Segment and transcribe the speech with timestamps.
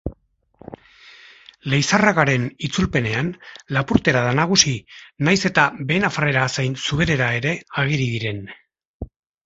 [1.73, 3.31] Leizarragaren itzulpenean
[3.79, 4.75] lapurtera da nagusi,
[5.29, 8.47] nahiz eta behe nafarrera zein zuberera ere ageri diren.